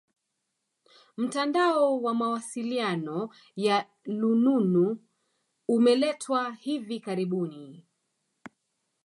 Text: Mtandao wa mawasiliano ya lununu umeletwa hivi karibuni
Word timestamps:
Mtandao 1.17 2.01
wa 2.01 2.13
mawasiliano 2.13 3.29
ya 3.55 3.87
lununu 4.05 4.99
umeletwa 5.67 6.51
hivi 6.53 6.99
karibuni 6.99 7.85